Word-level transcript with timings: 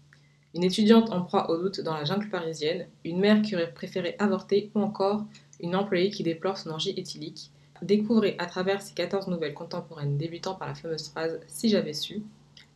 Une 0.54 0.64
étudiante 0.64 1.12
en 1.12 1.20
proie 1.20 1.50
au 1.50 1.58
doute 1.58 1.82
dans 1.82 1.92
la 1.92 2.04
jungle 2.04 2.30
parisienne, 2.30 2.86
une 3.04 3.20
mère 3.20 3.42
qui 3.42 3.54
aurait 3.54 3.74
préféré 3.74 4.16
avorter 4.18 4.70
ou 4.74 4.80
encore 4.80 5.26
une 5.60 5.76
employée 5.76 6.08
qui 6.08 6.22
déplore 6.22 6.56
son 6.56 6.70
orgie 6.70 6.94
éthylique. 6.96 7.50
Découvrez 7.82 8.36
à 8.38 8.46
travers 8.46 8.80
ces 8.80 8.94
14 8.94 9.28
nouvelles 9.28 9.52
contemporaines 9.52 10.16
débutant 10.16 10.54
par 10.54 10.68
la 10.68 10.74
fameuse 10.74 11.08
phrase 11.08 11.40
Si 11.46 11.68
j'avais 11.68 11.92
su, 11.92 12.22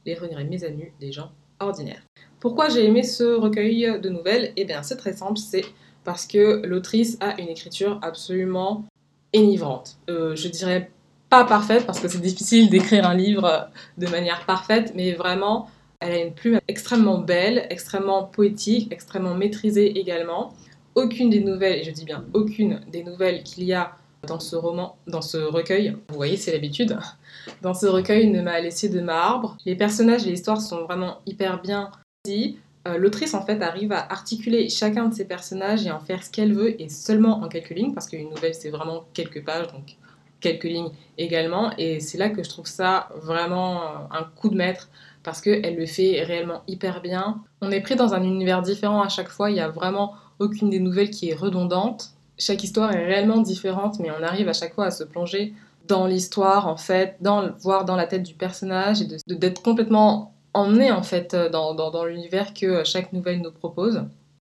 les 0.05 0.15
regrets 0.15 0.45
mésanus 0.45 0.93
des 1.01 1.11
gens 1.11 1.33
ordinaires. 1.59 2.03
Pourquoi 2.39 2.69
j'ai 2.69 2.85
aimé 2.85 3.03
ce 3.03 3.25
recueil 3.25 3.99
de 3.99 4.11
nouvelles? 4.11 4.53
Eh 4.57 4.67
bien, 4.67 4.83
c'est 4.83 4.97
très 4.97 5.15
simple, 5.15 5.39
c'est 5.39 5.65
parce 6.05 6.27
que 6.27 6.63
l'autrice 6.65 7.19
a 7.21 7.41
une 7.41 7.49
écriture 7.49 7.99
absolument 8.03 8.85
énivrante. 9.33 9.99
Euh, 10.09 10.35
je 10.37 10.49
dirais 10.49 10.91
pas 11.29 11.45
parfaite 11.45 11.87
parce 11.87 12.01
que 12.01 12.09
c'est 12.09 12.21
difficile 12.21 12.71
d'écrire 12.71 13.07
un 13.07 13.15
livre 13.15 13.69
de 13.99 14.07
manière 14.07 14.47
parfaite, 14.47 14.93
mais 14.95 15.13
vraiment, 15.13 15.69
elle 16.01 16.13
a 16.13 16.19
une 16.19 16.33
plume 16.33 16.61
extrêmement 16.69 17.19
belle, 17.19 17.67
extrêmement 17.71 18.25
poétique, 18.25 18.93
extrêmement 18.93 19.35
maîtrisée 19.35 19.99
également. 19.99 20.55
Aucune 20.95 21.31
des 21.31 21.41
nouvelles, 21.41 21.81
et 21.81 21.85
je 21.85 21.91
dis 21.91 22.05
bien 22.05 22.25
aucune 22.33 22.81
des 22.91 23.05
nouvelles 23.05 23.43
qu'il 23.43 23.65
y 23.65 23.75
a 23.75 23.97
dans 24.27 24.41
ce 24.41 24.57
roman, 24.57 24.97
dans 25.07 25.23
ce 25.23 25.37
recueil, 25.37 25.97
vous 26.09 26.17
voyez, 26.17 26.37
c'est 26.37 26.53
l'habitude, 26.53 26.99
dans 27.63 27.75
ce 27.75 27.87
recueil 27.87 28.29
ne 28.31 28.43
m'a 28.43 28.61
laissé 28.61 28.89
de 28.89 29.01
marbre. 29.01 29.57
Les 29.65 29.77
personnages 29.77 30.27
et 30.27 30.31
l'histoire 30.31 30.61
sont 30.61 30.85
vraiment 30.85 31.19
hyper 31.27 31.61
bien 31.63 31.91
dit. 32.25 32.59
Euh, 32.89 32.99
l'autrice 32.99 33.35
en 33.35 33.45
fait 33.45 33.61
arrive 33.63 33.93
à 33.93 34.01
articuler 34.11 34.69
chacun 34.69 35.07
de 35.07 35.15
ses 35.15 35.27
personnages 35.27 35.87
et 35.87 35.91
en 35.91 36.01
faire 36.01 36.23
ce 36.23 36.31
qu'elle 36.31 36.55
veut 36.55 36.81
et 36.81 36.89
seulement 36.89 37.43
en 37.43 37.49
quelques 37.49 37.71
lignes 37.71 37.93
parce 37.93 38.09
qu'une 38.09 38.31
nouvelle 38.31 38.55
c'est 38.55 38.71
vraiment 38.71 39.05
quelques 39.13 39.45
pages 39.45 39.67
donc 39.73 39.97
quelques 40.41 40.65
lignes 40.65 40.91
également 41.19 41.73
et 41.77 42.01
c'est 42.01 42.17
là 42.17 42.31
que 42.31 42.43
je 42.43 42.49
trouve 42.49 42.67
ça 42.67 43.09
vraiment 43.17 43.83
euh, 43.83 43.87
un 44.13 44.25
coup 44.37 44.49
de 44.49 44.57
maître 44.57 44.89
parce 45.23 45.41
qu'elle 45.41 45.77
le 45.77 45.87
fait 45.87 46.23
réellement 46.23 46.63
hyper 46.69 47.03
bien. 47.03 47.43
On 47.61 47.71
est 47.71 47.81
pris 47.81 47.97
dans 47.97 48.15
un 48.15 48.23
univers 48.23 48.63
différent 48.63 49.03
à 49.03 49.09
chaque 49.09 49.29
fois, 49.29 49.51
il 49.51 49.55
n'y 49.55 49.61
a 49.61 49.69
vraiment 49.69 50.15
aucune 50.39 50.71
des 50.71 50.79
nouvelles 50.79 51.11
qui 51.11 51.29
est 51.29 51.35
redondante. 51.35 52.13
Chaque 52.39 52.63
histoire 52.63 52.95
est 52.95 53.05
réellement 53.05 53.39
différente 53.39 53.99
mais 53.99 54.11
on 54.11 54.23
arrive 54.23 54.49
à 54.49 54.53
chaque 54.53 54.75
fois 54.75 54.87
à 54.87 54.91
se 54.91 55.05
plonger 55.05 55.53
dans 55.89 56.07
l'histoire 56.07 56.69
en 56.69 56.77
fait, 56.77 57.17
dans, 57.21 57.51
voir 57.61 57.85
dans 57.85 57.97
la 57.97 58.07
tête 58.07 58.23
du 58.23 58.35
personnage 58.35 59.03
et 59.03 59.35
d'être 59.35 59.63
complètement 59.63 60.33
emmener 60.55 60.91
en 60.91 61.03
fait 61.03 61.35
euh, 61.35 61.49
dans, 61.49 62.05
l'univers 62.05 62.55
que 62.55 62.67
euh, 62.67 62.85
chaque 62.85 63.13
nouvelle 63.13 63.41
nous 63.41 63.53
propose. 63.53 64.05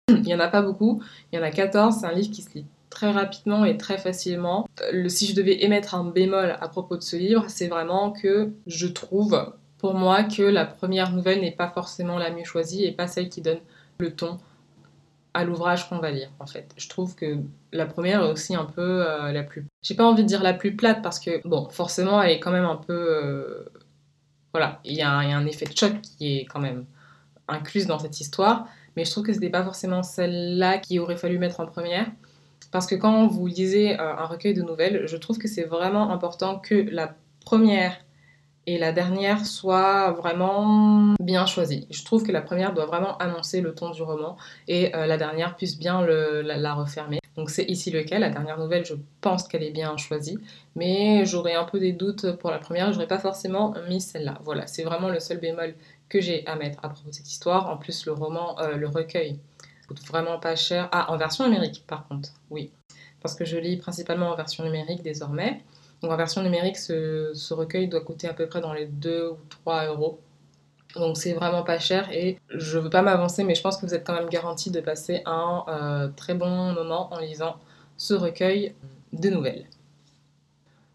Il 0.08 0.22
n'y 0.22 0.34
en 0.34 0.40
a 0.40 0.48
pas 0.48 0.62
beaucoup, 0.62 1.02
il 1.32 1.36
y 1.36 1.38
en 1.38 1.44
a 1.44 1.50
14, 1.50 1.96
c'est 2.00 2.06
un 2.06 2.12
livre 2.12 2.30
qui 2.30 2.42
se 2.42 2.54
lit 2.54 2.66
très 2.90 3.10
rapidement 3.10 3.64
et 3.64 3.78
très 3.78 3.96
facilement. 3.96 4.68
Le, 4.92 5.08
si 5.08 5.26
je 5.26 5.34
devais 5.34 5.64
émettre 5.64 5.94
un 5.94 6.04
bémol 6.04 6.56
à 6.60 6.68
propos 6.68 6.96
de 6.96 7.02
ce 7.02 7.16
livre, 7.16 7.46
c'est 7.48 7.68
vraiment 7.68 8.12
que 8.12 8.52
je 8.66 8.86
trouve 8.86 9.54
pour 9.78 9.94
moi 9.94 10.24
que 10.24 10.42
la 10.42 10.66
première 10.66 11.10
nouvelle 11.12 11.40
n'est 11.40 11.52
pas 11.52 11.68
forcément 11.68 12.18
la 12.18 12.30
mieux 12.30 12.44
choisie 12.44 12.84
et 12.84 12.92
pas 12.92 13.06
celle 13.06 13.30
qui 13.30 13.40
donne 13.40 13.60
le 13.98 14.14
ton 14.14 14.38
à 15.34 15.44
l'ouvrage 15.44 15.88
qu'on 15.88 15.98
va 15.98 16.10
lire 16.10 16.30
en 16.38 16.46
fait. 16.46 16.72
Je 16.76 16.88
trouve 16.88 17.14
que 17.14 17.38
la 17.72 17.86
première 17.86 18.22
est 18.22 18.30
aussi 18.30 18.54
un 18.54 18.66
peu 18.66 19.06
euh, 19.06 19.32
la 19.32 19.42
plus... 19.42 19.64
J'ai 19.82 19.94
pas 19.94 20.04
envie 20.04 20.22
de 20.22 20.28
dire 20.28 20.42
la 20.42 20.52
plus 20.52 20.76
plate 20.76 21.02
parce 21.02 21.18
que 21.18 21.46
bon 21.48 21.68
forcément 21.70 22.22
elle 22.22 22.32
est 22.32 22.40
quand 22.40 22.52
même 22.52 22.66
un 22.66 22.76
peu 22.76 23.64
voilà, 24.52 24.80
il 24.84 24.94
y, 24.94 25.02
a 25.02 25.10
un 25.10 25.46
effet 25.46 25.64
de 25.64 25.76
choc 25.76 26.00
qui 26.02 26.38
est 26.38 26.44
quand 26.44 26.60
même 26.60 26.84
inclus 27.48 27.86
dans 27.86 27.98
cette 27.98 28.20
histoire, 28.20 28.66
mais 28.96 29.04
je 29.04 29.10
trouve 29.10 29.24
que 29.24 29.32
ce 29.32 29.38
n'était 29.38 29.50
pas 29.50 29.64
forcément 29.64 30.02
celle-là 30.02 30.78
qui 30.78 30.98
aurait 30.98 31.16
fallu 31.16 31.38
mettre 31.38 31.60
en 31.60 31.66
première. 31.66 32.06
Parce 32.70 32.86
que 32.86 32.94
quand 32.94 33.26
vous 33.26 33.46
lisez 33.46 33.98
euh, 33.98 34.16
un 34.16 34.24
recueil 34.24 34.54
de 34.54 34.62
nouvelles, 34.62 35.06
je 35.06 35.16
trouve 35.16 35.38
que 35.38 35.48
c'est 35.48 35.64
vraiment 35.64 36.10
important 36.10 36.58
que 36.58 36.74
la 36.74 37.14
première 37.44 37.96
et 38.66 38.78
la 38.78 38.92
dernière 38.92 39.44
soient 39.44 40.12
vraiment 40.12 41.14
bien 41.20 41.46
choisies. 41.46 41.86
Je 41.90 42.04
trouve 42.04 42.22
que 42.22 42.32
la 42.32 42.42
première 42.42 42.72
doit 42.72 42.86
vraiment 42.86 43.16
annoncer 43.18 43.60
le 43.60 43.74
ton 43.74 43.90
du 43.90 44.02
roman 44.02 44.36
et 44.68 44.94
euh, 44.94 45.06
la 45.06 45.16
dernière 45.16 45.56
puisse 45.56 45.78
bien 45.78 46.02
la, 46.02 46.74
refermer. 46.74 47.18
Donc 47.36 47.50
c'est 47.50 47.64
ici 47.64 47.90
le 47.90 48.02
cas. 48.02 48.18
La 48.18 48.30
dernière 48.30 48.58
nouvelle, 48.58 48.84
je 48.84 48.94
pense 49.20 49.48
qu'elle 49.48 49.62
est 49.62 49.70
bien 49.70 49.96
choisie, 49.96 50.38
mais 50.76 51.24
j'aurais 51.24 51.54
un 51.54 51.64
peu 51.64 51.80
des 51.80 51.92
doutes 51.92 52.32
pour 52.32 52.50
la 52.50 52.58
première. 52.58 52.92
J'aurais 52.92 53.06
pas 53.06 53.18
forcément 53.18 53.74
mis 53.88 54.00
celle-là. 54.00 54.38
Voilà, 54.42 54.66
c'est 54.66 54.82
vraiment 54.82 55.08
le 55.08 55.20
seul 55.20 55.38
bémol 55.38 55.74
que 56.08 56.20
j'ai 56.20 56.46
à 56.46 56.56
mettre 56.56 56.78
à 56.84 56.88
propos 56.90 57.08
de 57.08 57.14
cette 57.14 57.30
histoire. 57.30 57.70
En 57.70 57.76
plus, 57.76 58.04
le 58.06 58.12
roman, 58.12 58.58
euh, 58.60 58.76
le 58.76 58.88
recueil, 58.88 59.38
coûte 59.88 60.04
vraiment 60.06 60.38
pas 60.38 60.56
cher. 60.56 60.88
Ah, 60.92 61.10
en 61.10 61.16
version 61.16 61.44
numérique, 61.44 61.84
par 61.86 62.06
contre, 62.06 62.30
oui, 62.50 62.70
parce 63.22 63.34
que 63.34 63.44
je 63.44 63.56
lis 63.56 63.76
principalement 63.76 64.30
en 64.30 64.36
version 64.36 64.64
numérique 64.64 65.02
désormais. 65.02 65.62
Donc 66.02 66.10
en 66.10 66.16
version 66.16 66.42
numérique, 66.42 66.76
ce, 66.76 67.32
ce 67.34 67.54
recueil 67.54 67.88
doit 67.88 68.00
coûter 68.02 68.28
à 68.28 68.34
peu 68.34 68.46
près 68.46 68.60
dans 68.60 68.72
les 68.72 68.86
2 68.86 69.30
ou 69.30 69.38
3 69.48 69.86
euros. 69.86 70.20
Donc 70.94 71.16
c'est 71.16 71.32
vraiment 71.32 71.62
pas 71.62 71.78
cher 71.78 72.10
et 72.12 72.38
je 72.50 72.78
veux 72.78 72.90
pas 72.90 73.02
m'avancer, 73.02 73.44
mais 73.44 73.54
je 73.54 73.62
pense 73.62 73.76
que 73.76 73.86
vous 73.86 73.94
êtes 73.94 74.06
quand 74.06 74.14
même 74.14 74.28
garanti 74.28 74.70
de 74.70 74.80
passer 74.80 75.22
un 75.26 75.64
euh, 75.68 76.08
très 76.16 76.34
bon 76.34 76.72
moment 76.72 77.12
en 77.12 77.18
lisant 77.18 77.56
ce 77.96 78.14
recueil 78.14 78.74
de 79.12 79.30
nouvelles. 79.30 79.66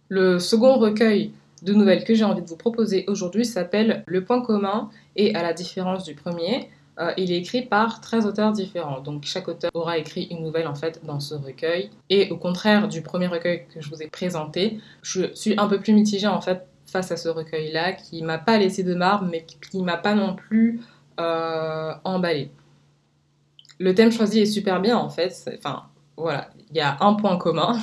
Le 0.09 0.39
second 0.39 0.77
recueil 0.77 1.31
de 1.63 1.73
nouvelles 1.73 2.03
que 2.03 2.13
j'ai 2.13 2.23
envie 2.23 2.41
de 2.41 2.47
vous 2.47 2.57
proposer 2.57 3.05
aujourd'hui 3.07 3.45
s'appelle 3.45 4.03
Le 4.05 4.23
point 4.23 4.41
commun 4.41 4.89
et 5.15 5.35
à 5.35 5.41
la 5.41 5.53
différence 5.53 6.03
du 6.03 6.13
premier, 6.13 6.69
euh, 6.99 7.11
il 7.17 7.31
est 7.31 7.37
écrit 7.37 7.61
par 7.61 8.01
13 8.01 8.25
auteurs 8.25 8.51
différents. 8.51 9.01
Donc 9.01 9.23
chaque 9.25 9.47
auteur 9.47 9.71
aura 9.73 9.97
écrit 9.97 10.23
une 10.31 10.43
nouvelle 10.43 10.67
en 10.67 10.75
fait 10.75 11.01
dans 11.05 11.19
ce 11.19 11.35
recueil. 11.35 11.89
Et 12.09 12.29
au 12.31 12.37
contraire 12.37 12.87
du 12.87 13.01
premier 13.01 13.27
recueil 13.27 13.65
que 13.73 13.81
je 13.81 13.89
vous 13.89 14.01
ai 14.01 14.07
présenté, 14.07 14.79
je 15.01 15.33
suis 15.33 15.55
un 15.57 15.67
peu 15.67 15.79
plus 15.79 15.93
mitigée 15.93 16.27
en 16.27 16.41
fait 16.41 16.67
face 16.87 17.11
à 17.11 17.17
ce 17.17 17.29
recueil-là, 17.29 17.93
qui 17.93 18.23
m'a 18.23 18.37
pas 18.37 18.57
laissé 18.57 18.83
de 18.83 18.95
marbre, 18.95 19.27
mais 19.29 19.45
qui 19.45 19.81
m'a 19.83 19.97
pas 19.97 20.15
non 20.15 20.35
plus 20.35 20.81
euh, 21.19 21.93
emballé. 22.03 22.51
Le 23.79 23.93
thème 23.93 24.11
choisi 24.11 24.39
est 24.39 24.45
super 24.45 24.81
bien 24.81 24.97
en 24.97 25.09
fait. 25.09 25.49
Enfin, 25.57 25.83
voilà, 26.15 26.49
il 26.71 26.77
y 26.77 26.81
a 26.81 26.97
un 27.01 27.13
point 27.13 27.37
commun, 27.37 27.79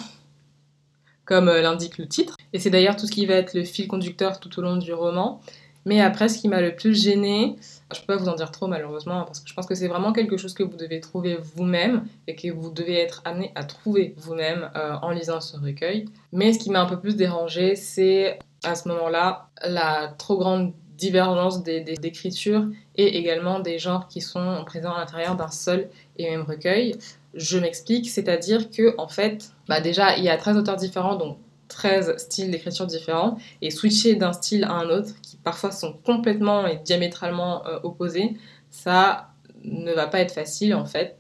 comme 1.25 1.49
euh, 1.49 1.61
l'indique 1.61 1.99
le 1.99 2.09
titre. 2.09 2.37
Et 2.53 2.59
c'est 2.59 2.71
d'ailleurs 2.71 2.97
tout 2.97 3.07
ce 3.07 3.13
qui 3.13 3.27
va 3.27 3.35
être 3.35 3.55
le 3.55 3.65
fil 3.65 3.89
conducteur 3.89 4.41
tout 4.41 4.59
au 4.59 4.63
long 4.63 4.77
du 4.77 4.93
roman. 4.93 5.41
Mais 5.87 6.01
après, 6.01 6.29
ce 6.29 6.39
qui 6.39 6.49
m'a 6.49 6.63
le 6.63 6.75
plus 6.75 6.99
gêné, 6.99 7.57
je 7.93 8.01
peux 8.01 8.07
pas 8.07 8.17
vous 8.17 8.29
en 8.29 8.35
dire 8.35 8.51
trop 8.51 8.67
malheureusement, 8.67 9.25
parce 9.25 9.41
que 9.41 9.49
je 9.49 9.55
pense 9.55 9.67
que 9.67 9.75
c'est 9.75 9.89
vraiment 9.89 10.13
quelque 10.13 10.39
chose 10.39 10.55
que 10.55 10.63
vous 10.63 10.77
devez 10.79 11.01
trouver 11.01 11.37
vous-même 11.37 12.07
et 12.27 12.35
que 12.35 12.51
vous 12.51 12.71
devez 12.71 12.99
être 12.99 13.21
amené 13.27 13.53
à 13.55 13.65
trouver 13.65 14.15
vous-même 14.17 14.71
euh, 14.77 14.95
en 15.03 15.11
lisant 15.11 15.41
ce 15.41 15.59
recueil. 15.59 16.07
Mais 16.33 16.55
ce 16.55 16.59
qui 16.59 16.71
m'a 16.71 16.81
un 16.81 16.87
peu 16.87 16.99
plus 16.99 17.17
dérangé, 17.17 17.77
c'est 17.77 18.39
à 18.65 18.75
ce 18.75 18.89
moment-là 18.89 19.49
la 19.65 20.15
trop 20.19 20.37
grande 20.37 20.73
divergence 20.97 21.63
des, 21.63 21.81
d'écriture 21.81 22.67
et 22.97 23.19
également 23.19 23.61
des 23.61 23.79
genres 23.79 24.09
qui 24.09 24.21
sont 24.21 24.63
présents 24.65 24.93
à 24.93 25.01
l'intérieur 25.01 25.37
d'un 25.37 25.51
seul 25.51 25.89
et 26.19 26.31
même 26.31 26.43
recueil. 26.43 26.97
Je 27.35 27.59
m'explique, 27.59 28.09
c'est-à-dire 28.09 28.71
que 28.71 28.95
en 28.99 29.09
fait, 29.09 29.51
bah 29.69 29.81
déjà, 29.81 30.17
il 30.17 30.25
y 30.25 30.29
a 30.29 30.37
13 30.37 30.57
auteurs 30.57 30.77
différents, 30.77 31.17
donc 31.17 31.39
13 31.69 32.17
styles 32.19 32.51
d'écriture 32.51 32.87
différents, 32.87 33.37
et 33.61 33.71
switcher 33.71 34.15
d'un 34.15 34.33
style 34.33 34.65
à 34.65 34.73
un 34.73 34.89
autre, 34.89 35.21
qui 35.23 35.37
parfois 35.37 35.73
sont 35.73 35.95
complètement 36.05 36.67
et 36.67 36.77
diamétralement 36.77 37.67
euh, 37.67 37.81
opposés, 37.83 38.37
ça 38.71 39.31
ne 39.65 39.93
va 39.93 40.07
pas 40.07 40.21
être 40.21 40.33
facile 40.33 40.75
en 40.75 40.85
fait. 40.85 41.17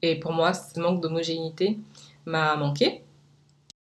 Et 0.00 0.18
pour 0.18 0.32
moi, 0.32 0.54
ce 0.54 0.78
manque 0.80 1.02
d'homogénéité 1.02 1.78
m'a 2.24 2.56
manqué. 2.56 3.02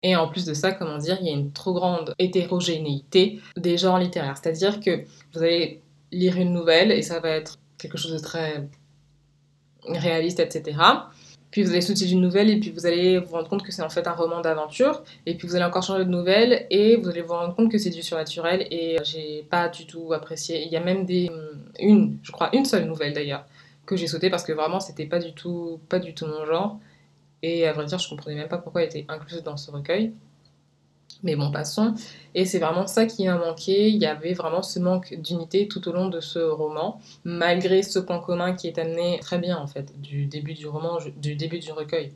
Et 0.02 0.16
en 0.16 0.28
plus 0.30 0.46
de 0.46 0.54
ça, 0.54 0.72
comment 0.72 0.98
dire, 0.98 1.18
il 1.22 1.28
y 1.28 1.30
a 1.30 1.34
une 1.34 1.52
trop 1.52 1.74
grande 1.74 2.14
hétérogénéité 2.20 3.40
des 3.58 3.78
genres 3.78 4.00
littéraires. 4.00 4.38
C'est-à-dire 4.42 4.80
que 4.80 5.04
vous 5.34 5.44
allez 5.44 5.82
lire 6.12 6.38
une 6.38 6.54
nouvelle 6.54 6.92
et 6.92 7.02
ça 7.02 7.20
va 7.20 7.30
être 7.30 7.58
quelque 7.78 7.98
chose 7.98 8.14
de 8.14 8.20
très 8.20 8.68
réaliste, 9.86 10.40
etc. 10.40 10.78
Puis 11.52 11.64
vous 11.64 11.72
allez 11.72 11.82
sauter 11.82 12.06
d'une 12.06 12.22
nouvelle 12.22 12.50
et 12.50 12.60
puis 12.60 12.70
vous 12.70 12.86
allez 12.86 13.18
vous 13.18 13.34
rendre 13.34 13.50
compte 13.50 13.64
que 13.64 13.72
c'est 13.72 13.82
en 13.82 13.90
fait 13.90 14.08
un 14.08 14.14
roman 14.14 14.42
d'aventure. 14.42 15.04
Et 15.26 15.36
puis 15.36 15.48
vous 15.48 15.56
allez 15.56 15.66
encore 15.66 15.84
changer 15.84 16.06
de 16.06 16.10
nouvelle 16.10 16.68
et 16.70 16.96
vous 16.96 17.10
allez 17.10 17.22
vous 17.22 17.34
rendre 17.34 17.56
compte 17.56 17.72
que 17.72 17.78
c'est 17.78 17.90
du 17.90 18.04
surnaturel. 18.04 18.68
Et 18.72 18.98
j'ai 19.04 19.46
pas 19.50 19.68
du 19.68 19.88
tout 19.88 20.14
apprécié. 20.14 20.64
Il 20.64 20.72
y 20.72 20.78
a 20.78 20.80
même 20.80 21.06
des. 21.06 21.30
Une, 21.80 22.20
je 22.24 22.32
crois, 22.32 22.50
une 22.56 22.66
seule 22.66 22.86
nouvelle 22.86 23.14
d'ailleurs, 23.14 23.46
que 23.86 23.96
j'ai 23.96 24.08
sauté 24.08 24.30
parce 24.30 24.44
que 24.44 24.54
vraiment 24.54 24.80
c'était 24.80 25.06
pas 25.06 25.20
du 25.20 25.34
tout, 25.34 25.80
pas 25.90 26.00
du 26.00 26.14
tout 26.14 26.28
mon 26.28 26.46
genre. 26.46 26.80
Et 27.42 27.68
à 27.68 27.74
vrai 27.74 27.86
dire, 27.86 28.00
je 28.00 28.10
comprenais 28.10 28.36
même 28.36 28.50
pas 28.50 28.58
pourquoi 28.58 28.82
elle 28.84 28.90
était 28.90 29.06
incluse 29.08 29.44
dans 29.44 29.58
ce 29.58 29.72
recueil. 29.72 30.14
Mais 31.24 31.36
bon, 31.36 31.52
passons. 31.52 31.96
Et 32.34 32.46
c'est 32.46 32.60
vraiment 32.60 32.88
ça 32.88 33.06
qui 33.06 33.28
a 33.28 33.38
manqué. 33.38 33.90
Il 33.90 33.98
y 33.98 34.06
avait 34.06 34.34
vraiment 34.34 34.62
ce 34.62 34.80
manque 34.80 35.14
d'unité 35.16 35.68
tout 35.68 35.88
au 35.90 35.92
long 35.92 36.08
de 36.08 36.22
ce 36.22 36.40
roman, 36.40 37.00
malgré 37.26 37.84
ce 37.84 38.00
point 38.00 38.20
commun 38.20 38.54
qui 38.54 38.68
est 38.68 38.78
amené 38.78 39.20
très 39.20 39.38
bien 39.38 39.58
en 39.58 39.68
fait, 39.68 40.00
du 40.00 40.26
début 40.26 40.54
du 40.54 40.68
roman, 40.68 41.00
du 41.18 41.36
début 41.36 41.60
du 41.60 41.72
recueil 41.72 42.14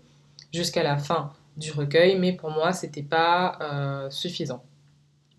jusqu'à 0.53 0.83
la 0.83 0.97
fin 0.97 1.33
du 1.57 1.71
recueil. 1.71 2.17
Mais 2.17 2.33
pour 2.33 2.51
moi, 2.51 2.71
c'était 2.71 3.03
pas 3.03 3.57
euh, 3.61 4.09
suffisant. 4.09 4.63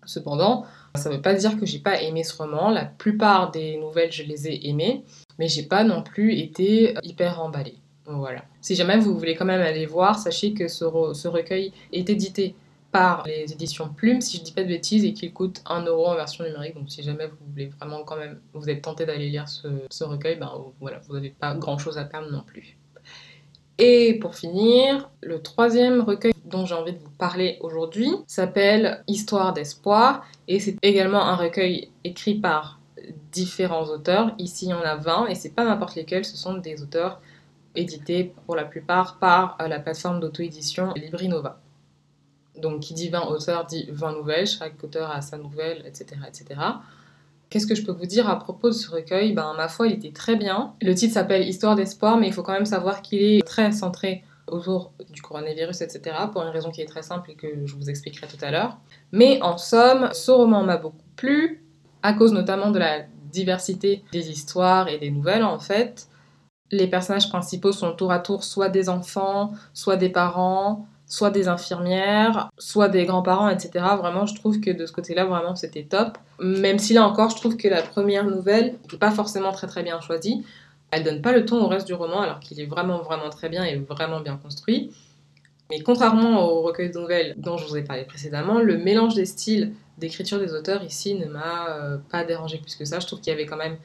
Cependant, 0.05 0.65
ça 0.93 1.09
ne 1.09 1.15
veut 1.15 1.21
pas 1.21 1.33
dire 1.33 1.59
que 1.59 1.65
j'ai 1.65 1.79
pas 1.79 2.01
aimé 2.01 2.23
ce 2.23 2.37
roman. 2.37 2.69
La 2.69 2.85
plupart 2.85 3.49
des 3.49 3.77
nouvelles, 3.77 4.11
je 4.11 4.21
les 4.21 4.47
ai 4.47 4.69
aimées, 4.69 5.03
mais 5.39 5.47
j'ai 5.47 5.63
pas 5.63 5.83
non 5.83 6.03
plus 6.03 6.37
été 6.37 6.93
hyper 7.01 7.41
emballée. 7.41 7.77
Voilà. 8.07 8.43
Si 8.61 8.75
jamais 8.75 8.97
vous 8.97 9.17
voulez 9.17 9.35
quand 9.35 9.45
même 9.45 9.61
aller 9.61 9.85
voir, 9.85 10.19
sachez 10.19 10.53
que 10.53 10.67
ce, 10.67 10.85
recueil 11.27 11.73
est 11.91 12.09
édité 12.09 12.55
par 12.91 13.25
les 13.25 13.51
éditions 13.51 13.89
Plume, 13.89 14.21
si 14.21 14.37
je 14.37 14.43
dis 14.43 14.51
pas 14.53 14.63
de 14.63 14.67
bêtises, 14.67 15.03
et 15.03 15.13
qu'il 15.13 15.33
coûte 15.33 15.61
1 15.65 15.83
euro 15.85 16.07
en 16.07 16.15
version 16.15 16.43
numérique. 16.45 16.75
Donc 16.75 16.89
si 16.89 17.03
jamais 17.03 17.27
vous 17.27 17.37
voulez 17.51 17.67
vraiment 17.79 18.03
quand 18.03 18.15
même, 18.15 18.39
vous 18.53 18.69
êtes 18.69 18.81
tenté 18.81 19.05
d'aller 19.05 19.29
lire 19.29 19.49
ce, 19.49 19.67
ce 19.89 20.03
recueil, 20.03 20.37
ben 20.37 20.51
voilà, 20.79 20.99
vous 21.07 21.15
n'avez 21.15 21.31
pas 21.31 21.53
grand 21.55 21.77
chose 21.77 21.97
à 21.97 22.05
perdre 22.05 22.31
non 22.31 22.43
plus. 22.45 22.77
Et 23.77 24.17
pour 24.21 24.35
finir, 24.35 25.09
le 25.21 25.41
troisième 25.41 25.99
recueil 26.01 26.31
dont 26.45 26.65
j'ai 26.65 26.75
envie 26.75 26.93
de 26.93 26.99
vous 26.99 27.11
parler 27.17 27.57
aujourd'hui 27.59 28.09
s'appelle 28.27 29.03
Histoire 29.07 29.51
d'espoir 29.51 30.25
et 30.47 30.59
c'est 30.59 30.77
également 30.81 31.21
un 31.21 31.35
recueil 31.35 31.89
écrit 32.05 32.35
par 32.35 32.79
différents 33.33 33.85
auteurs. 33.85 34.33
Ici, 34.37 34.65
il 34.65 34.69
y 34.69 34.73
en 34.73 34.81
a 34.81 34.95
20 34.95 35.27
et 35.27 35.35
c'est 35.35 35.49
pas 35.49 35.65
n'importe 35.65 35.95
lesquels, 35.95 36.23
ce 36.23 36.37
sont 36.37 36.53
des 36.53 36.81
auteurs 36.81 37.19
édité 37.75 38.33
pour 38.45 38.55
la 38.55 38.65
plupart 38.65 39.17
par 39.19 39.57
euh, 39.61 39.67
la 39.67 39.79
plateforme 39.79 40.19
d'auto-édition 40.19 40.93
Librinova. 40.95 41.59
Donc 42.61 42.81
qui 42.81 42.93
dit 42.93 43.09
20 43.09 43.27
auteurs 43.27 43.65
dit 43.65 43.87
20 43.91 44.13
nouvelles, 44.13 44.47
chaque 44.47 44.81
auteur 44.83 45.11
a 45.11 45.21
sa 45.21 45.37
nouvelle, 45.37 45.83
etc. 45.85 46.21
etc. 46.27 46.59
Qu'est-ce 47.49 47.67
que 47.67 47.75
je 47.75 47.83
peux 47.83 47.91
vous 47.91 48.05
dire 48.05 48.29
à 48.29 48.39
propos 48.39 48.69
de 48.69 48.73
ce 48.73 48.89
recueil? 48.89 49.33
Ben 49.33 49.53
ma 49.55 49.67
foi, 49.67 49.87
il 49.87 49.93
était 49.93 50.11
très 50.11 50.35
bien. 50.35 50.73
Le 50.81 50.93
titre 50.95 51.13
s'appelle 51.13 51.47
Histoire 51.47 51.75
d'espoir, 51.75 52.17
mais 52.17 52.27
il 52.27 52.33
faut 52.33 52.43
quand 52.43 52.53
même 52.53 52.65
savoir 52.65 53.01
qu'il 53.01 53.21
est 53.21 53.45
très 53.45 53.71
centré 53.71 54.23
autour 54.47 54.93
du 55.09 55.21
coronavirus, 55.21 55.81
etc. 55.81 56.15
Pour 56.31 56.43
une 56.43 56.49
raison 56.49 56.71
qui 56.71 56.81
est 56.81 56.85
très 56.85 57.01
simple 57.01 57.31
et 57.31 57.35
que 57.35 57.65
je 57.65 57.75
vous 57.75 57.89
expliquerai 57.89 58.27
tout 58.27 58.43
à 58.43 58.51
l'heure. 58.51 58.77
Mais 59.11 59.41
en 59.41 59.57
somme, 59.57 60.09
ce 60.13 60.31
roman 60.31 60.63
m'a 60.63 60.77
beaucoup 60.77 60.97
plu, 61.15 61.63
à 62.03 62.13
cause 62.13 62.33
notamment 62.33 62.71
de 62.71 62.79
la 62.79 63.05
diversité 63.31 64.03
des 64.11 64.29
histoires 64.29 64.87
et 64.87 64.97
des 64.97 65.11
nouvelles 65.11 65.43
en 65.43 65.59
fait. 65.59 66.07
Les 66.71 66.87
personnages 66.87 67.29
principaux 67.29 67.71
sont 67.71 67.91
tour 67.93 68.11
à 68.11 68.19
tour 68.19 68.43
soit 68.43 68.69
des 68.69 68.89
enfants, 68.89 69.51
soit 69.73 69.97
des 69.97 70.09
parents, 70.09 70.87
soit 71.07 71.29
des 71.29 71.47
infirmières, 71.47 72.49
soit 72.57 72.89
des 72.89 73.05
grands-parents, 73.05 73.49
etc. 73.49 73.85
Vraiment, 73.97 74.25
je 74.25 74.35
trouve 74.35 74.59
que 74.59 74.71
de 74.71 74.85
ce 74.85 74.91
côté-là, 74.91 75.25
vraiment, 75.25 75.55
c'était 75.55 75.83
top. 75.83 76.17
Même 76.39 76.79
si 76.79 76.93
là 76.93 77.07
encore, 77.07 77.29
je 77.29 77.35
trouve 77.35 77.57
que 77.57 77.67
la 77.67 77.81
première 77.81 78.25
nouvelle 78.25 78.75
n'est 78.91 78.97
pas 78.97 79.11
forcément 79.11 79.51
très 79.51 79.67
très 79.67 79.83
bien 79.83 79.99
choisie. 80.01 80.43
Elle 80.91 81.03
donne 81.03 81.21
pas 81.21 81.31
le 81.31 81.45
ton 81.45 81.63
au 81.63 81.67
reste 81.67 81.87
du 81.87 81.93
roman, 81.93 82.21
alors 82.21 82.39
qu'il 82.39 82.59
est 82.59 82.65
vraiment 82.65 82.99
vraiment 83.01 83.29
très 83.29 83.49
bien 83.49 83.63
et 83.63 83.77
vraiment 83.77 84.21
bien 84.21 84.37
construit. 84.37 84.91
Mais 85.69 85.81
contrairement 85.81 86.47
au 86.47 86.61
recueil 86.61 86.91
de 86.91 86.99
nouvelles 86.99 87.33
dont 87.37 87.57
je 87.57 87.65
vous 87.67 87.75
ai 87.75 87.83
parlé 87.83 88.03
précédemment, 88.03 88.59
le 88.59 88.77
mélange 88.77 89.15
des 89.15 89.25
styles 89.25 89.73
d'écriture 89.97 90.39
des 90.39 90.53
auteurs 90.53 90.83
ici 90.83 91.15
ne 91.15 91.25
m'a 91.25 91.69
euh, 91.69 91.97
pas 92.11 92.23
dérangé 92.23 92.57
plus 92.57 92.75
que 92.75 92.85
ça. 92.85 92.99
Je 92.99 93.07
trouve 93.07 93.19
qu'il 93.19 93.31
y 93.31 93.35
avait 93.35 93.45
quand 93.45 93.57
même 93.57 93.77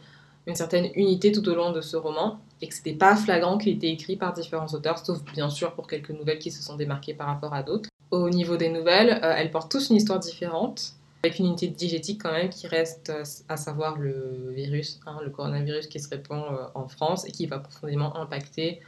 une 0.47 0.55
certaine 0.55 0.91
unité 0.95 1.33
tout 1.33 1.47
au 1.49 1.55
long 1.55 1.73
de 1.73 1.81
ce 1.81 1.97
roman 1.97 2.39
et 2.63 2.69
que 2.69 2.75
c'était 2.75 2.93
pas 2.93 3.17
flagrant 3.17 3.59
qu'il 3.59 3.75
était 3.75 3.91
écrit 3.91 4.17
par 4.17 4.33
différents 4.33 4.69
auteurs, 4.69 4.99
sauf 5.05 5.23
bien 5.33 5.51
sûr 5.51 5.73
pour 5.75 5.87
quelques 5.87 6.11
nouvelles 6.11 6.39
qui 6.39 6.51
se 6.51 6.63
sont 6.63 6.77
démarquées 6.77 7.15
par 7.15 7.27
rapport 7.27 7.55
à 7.55 7.63
d'autres. 7.63 7.89
Au 8.11 8.29
niveau 8.29 8.57
des 8.57 8.71
nouvelles, 8.71 9.21
euh, 9.23 9.35
elles 9.37 9.51
portent 9.51 9.71
tous 9.71 9.91
une 9.91 9.97
histoire 9.97 10.19
différente, 10.19 10.95
avec 11.23 11.39
une 11.39 11.47
unité 11.47 11.69
digétique 11.69 12.23
quand 12.23 12.33
même 12.33 12.49
qui 12.49 12.67
reste, 12.67 13.11
euh, 13.11 13.25
à 13.49 13.57
savoir 13.57 13.99
le 13.99 14.51
virus, 14.55 15.01
hein, 15.07 15.19
le 15.23 15.31
coronavirus 15.31 15.87
qui 15.87 16.01
se 16.01 16.09
répand 16.09 16.43
euh, 16.53 16.67
en 16.75 16.89
France 16.89 17.25
et 17.27 17.31
qui 17.31 17.47
va 17.47 17.59
profondément 17.59 18.17
impacter 18.17 18.81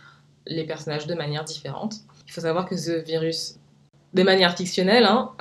les 0.47 0.65
personnages 0.65 1.07
de 1.07 1.15
manière 1.15 1.45
différente. 1.45 1.97
Il 2.27 2.33
faut 2.33 2.41
savoir 2.41 2.67
que 2.67 2.77
ce 2.77 2.91
virus, 2.91 3.57
de 4.13 4.23
manière 4.23 4.57
fictionnelle, 4.57 5.05
hein, 5.05 5.33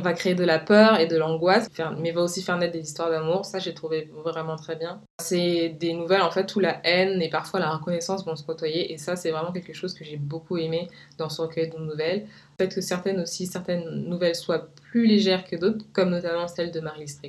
va 0.00 0.12
créer 0.12 0.34
de 0.34 0.44
la 0.44 0.58
peur 0.58 0.98
et 0.98 1.06
de 1.06 1.16
l'angoisse, 1.16 1.68
mais 1.98 2.12
va 2.12 2.22
aussi 2.22 2.42
faire 2.42 2.56
naître 2.56 2.72
des 2.72 2.80
histoires 2.80 3.10
d'amour. 3.10 3.44
Ça, 3.44 3.58
j'ai 3.58 3.74
trouvé 3.74 4.10
vraiment 4.24 4.56
très 4.56 4.76
bien. 4.76 5.00
C'est 5.20 5.70
des 5.70 5.92
nouvelles 5.92 6.22
en 6.22 6.30
fait 6.30 6.54
où 6.56 6.60
la 6.60 6.80
haine 6.84 7.20
et 7.22 7.30
parfois 7.30 7.60
la 7.60 7.70
reconnaissance 7.70 8.24
vont 8.24 8.36
se 8.36 8.44
côtoyer, 8.44 8.92
et 8.92 8.98
ça, 8.98 9.16
c'est 9.16 9.30
vraiment 9.30 9.52
quelque 9.52 9.72
chose 9.72 9.94
que 9.94 10.04
j'ai 10.04 10.16
beaucoup 10.16 10.56
aimé 10.56 10.88
dans 11.18 11.28
ce 11.28 11.42
recueil 11.42 11.70
de 11.70 11.78
nouvelles. 11.78 12.26
Peut-être 12.56 12.74
que 12.74 12.80
certaines 12.80 13.20
aussi, 13.20 13.46
certaines 13.46 13.88
nouvelles 14.08 14.36
soient 14.36 14.68
plus 14.90 15.06
légères 15.06 15.44
que 15.44 15.56
d'autres, 15.56 15.84
comme 15.92 16.10
notamment 16.10 16.48
celle 16.48 16.70
de 16.70 16.80
Marie-Lise 16.80 17.20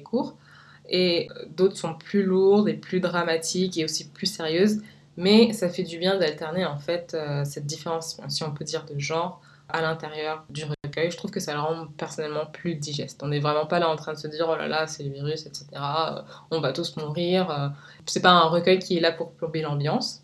et 0.88 1.28
d'autres 1.56 1.78
sont 1.78 1.96
plus 1.96 2.24
lourdes 2.24 2.70
et 2.70 2.74
plus 2.74 3.00
dramatiques 3.00 3.78
et 3.78 3.86
aussi 3.86 4.10
plus 4.10 4.28
sérieuses. 4.28 4.82
Mais 5.18 5.54
ça 5.54 5.70
fait 5.70 5.84
du 5.84 5.98
bien 5.98 6.18
d'alterner 6.18 6.66
en 6.66 6.78
fait 6.78 7.14
euh, 7.14 7.44
cette 7.46 7.66
différence, 7.66 8.20
si 8.28 8.44
on 8.44 8.52
peut 8.52 8.66
dire, 8.66 8.86
de 8.86 9.00
genre 9.00 9.42
à 9.70 9.82
l'intérieur 9.82 10.46
du 10.50 10.64
recueil. 10.64 11.12
Je 11.12 11.18
trouve 11.18 11.32
que 11.32 11.40
ça 11.40 11.54
le 11.54 11.60
rend 11.60 11.88
personnellement 11.98 12.46
plus 12.46 12.76
digeste. 12.76 13.22
On 13.24 13.28
n'est 13.28 13.40
vraiment 13.40 13.66
pas 13.66 13.80
là 13.80 13.90
en 13.90 13.96
train 13.96 14.14
de 14.14 14.18
se 14.18 14.28
dire 14.28 14.48
oh 14.50 14.56
là 14.56 14.68
là, 14.68 14.88
c'est 14.88 15.04
le 15.04 15.12
virus, 15.12 15.46
etc. 15.46 15.66
Euh, 15.74 16.22
on 16.52 16.62
va 16.62 16.72
tous 16.72 16.96
mourir. 16.98 17.50
Euh. 17.50 17.70
C'est 18.06 18.22
pas 18.22 18.32
un 18.32 18.48
recueil 18.48 18.80
qui 18.80 18.98
est 18.98 19.02
là 19.02 19.12
pour 19.12 19.32
plomber 19.34 19.62
l'ambiance. 19.62 20.22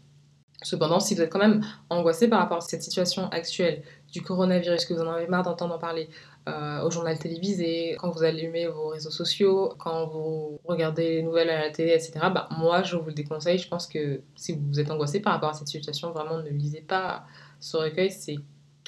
Cependant, 0.63 0.99
si 0.99 1.15
vous 1.15 1.21
êtes 1.21 1.31
quand 1.31 1.39
même 1.39 1.65
angoissé 1.89 2.27
par 2.27 2.39
rapport 2.39 2.57
à 2.57 2.61
cette 2.61 2.83
situation 2.83 3.27
actuelle 3.29 3.81
du 4.11 4.21
coronavirus, 4.21 4.85
que 4.85 4.93
vous 4.93 5.01
en 5.01 5.09
avez 5.09 5.25
marre 5.25 5.41
d'entendre 5.41 5.79
parler 5.79 6.07
euh, 6.47 6.83
au 6.83 6.91
journal 6.91 7.17
télévisé, 7.17 7.95
quand 7.99 8.11
vous 8.11 8.23
allumez 8.23 8.67
vos 8.67 8.89
réseaux 8.89 9.09
sociaux, 9.09 9.73
quand 9.79 10.05
vous 10.07 10.59
regardez 10.65 11.15
les 11.15 11.23
nouvelles 11.23 11.49
à 11.49 11.61
la 11.61 11.71
télé, 11.71 11.93
etc., 11.93 12.11
bah, 12.31 12.47
moi, 12.51 12.83
je 12.83 12.95
vous 12.95 13.07
le 13.07 13.13
déconseille. 13.13 13.57
Je 13.57 13.67
pense 13.67 13.87
que 13.87 14.21
si 14.35 14.53
vous 14.55 14.79
êtes 14.79 14.91
angoissé 14.91 15.19
par 15.19 15.33
rapport 15.33 15.49
à 15.49 15.53
cette 15.53 15.67
situation, 15.67 16.11
vraiment 16.11 16.37
ne 16.37 16.49
lisez 16.49 16.81
pas 16.81 17.23
ce 17.59 17.77
recueil. 17.77 18.11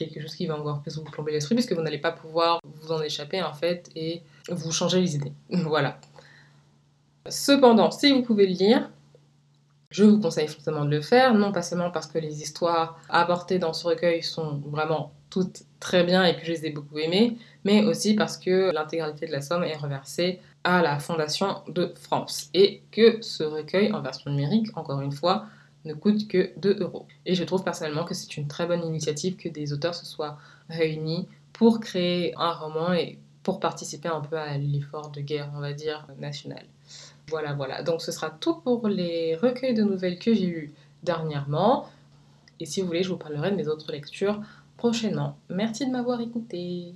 Quelque 0.07 0.24
chose 0.24 0.36
qui 0.36 0.45
va 0.45 0.57
encore 0.57 0.81
plus 0.81 0.98
vous 0.98 1.03
plomber 1.03 1.31
l'esprit 1.31 1.55
puisque 1.55 1.74
vous 1.74 1.81
n'allez 1.81 2.00
pas 2.00 2.12
pouvoir 2.12 2.60
vous 2.63 2.91
en 2.91 3.01
échapper 3.01 3.41
en 3.41 3.53
fait 3.53 3.89
et 3.95 4.22
vous 4.50 4.72
changer 4.72 5.01
les 5.01 5.15
idées. 5.15 5.33
voilà. 5.50 6.00
Cependant, 7.29 7.91
si 7.91 8.12
vous 8.12 8.22
pouvez 8.22 8.48
le 8.48 8.53
lire, 8.53 8.89
je 9.91 10.03
vous 10.03 10.19
conseille 10.19 10.48
fortement 10.48 10.86
de 10.86 10.89
le 10.89 11.01
faire, 11.01 11.33
non 11.33 11.51
pas 11.51 11.62
seulement 11.62 11.91
parce 11.91 12.07
que 12.07 12.17
les 12.17 12.41
histoires 12.41 13.00
apportées 13.10 13.60
dans 13.60 13.74
ce 13.74 13.88
recueil 13.88 14.24
sont 14.24 14.62
vraiment 14.65 15.12
toutes 15.29 15.63
très 15.79 16.03
bien 16.03 16.24
et 16.25 16.36
que 16.36 16.45
je 16.45 16.51
les 16.51 16.65
ai 16.65 16.69
beaucoup 16.69 16.98
aimées, 16.98 17.38
mais 17.63 17.83
aussi 17.86 18.15
parce 18.15 18.38
que 18.38 18.72
l'intégralité 18.74 19.27
de 19.27 19.31
la 19.31 19.41
somme 19.41 19.63
est 19.63 19.75
reversée 19.75 20.39
à 20.63 20.81
la 20.81 21.00
Fondation 21.00 21.62
de 21.67 21.93
France 21.95 22.50
et 22.53 22.81
que 22.91 23.22
ce 23.22 23.43
recueil 23.43 23.91
en 23.93 24.01
version 24.01 24.31
numérique, 24.31 24.67
encore 24.75 25.01
une 25.01 25.12
fois, 25.12 25.45
ne 25.86 25.94
coûte 25.94 26.28
que 26.28 26.52
2 26.60 26.80
euros. 26.80 27.08
Et 27.25 27.36
je 27.36 27.44
trouve 27.44 27.63
personnellement 27.63 28.06
que 28.06 28.13
c'est 28.13 28.38
une 28.38 28.48
très 28.48 28.66
bonne 28.66 28.86
initiative 28.86 29.36
que 29.36 29.50
des 29.50 29.74
auteurs 29.74 29.96
se 29.96 30.06
soient 30.06 30.38
réunis 30.70 31.28
pour 31.52 31.80
créer 31.80 32.34
un 32.38 32.52
roman 32.52 32.94
et 32.94 33.18
pour 33.44 33.60
participer 33.60 34.08
un 34.08 34.22
peu 34.22 34.38
à 34.38 34.58
l'effort 34.58 35.10
de 35.10 35.22
guerre, 35.22 35.52
on 35.56 35.60
va 35.60 35.74
dire, 35.74 36.08
national. 36.20 36.63
Voilà, 37.30 37.54
voilà. 37.54 37.84
Donc 37.84 38.02
ce 38.02 38.12
sera 38.12 38.30
tout 38.30 38.56
pour 38.56 38.88
les 38.88 39.36
recueils 39.36 39.74
de 39.74 39.84
nouvelles 39.84 40.20
que 40.20 40.34
j'ai 40.34 40.48
eus 40.48 40.74
dernièrement. 41.04 41.90
Et 42.60 42.66
si 42.66 42.82
vous 42.82 42.88
voulez, 42.88 43.04
je 43.04 43.10
vous 43.10 43.18
parlerai 43.18 43.52
de 43.52 43.56
mes 43.56 43.68
autres 43.68 43.92
lectures 43.92 44.42
prochainement. 44.78 45.38
Merci 45.50 45.86
de 45.86 45.92
m'avoir 45.92 46.22
écouté. 46.22 46.94